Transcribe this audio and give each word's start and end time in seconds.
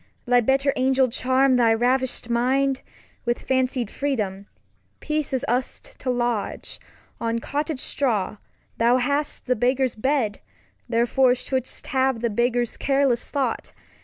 Thy 0.25 0.41
better 0.41 0.73
Angel 0.75 1.09
charm 1.09 1.57
thy 1.57 1.71
ravisht 1.75 2.27
Mind 2.27 2.81
With 3.23 3.43
fancy'd 3.47 3.91
Freedom; 3.91 4.47
Peace 4.99 5.31
is 5.31 5.45
us'd 5.47 5.95
to 5.99 6.09
lodge 6.09 6.79
On 7.19 7.37
Cottage 7.37 7.79
Straw. 7.81 8.37
Thou 8.79 8.97
hast 8.97 9.45
the 9.45 9.55
Beggar's 9.55 9.93
Bed, 9.93 10.39
Therefore 10.89 11.33
shoud'st 11.35 11.85
have 11.85 12.21
the 12.21 12.31
Beggar's 12.31 12.77
careless 12.77 13.29
Thought. 13.29 13.73